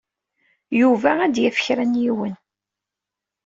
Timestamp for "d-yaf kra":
1.33-1.83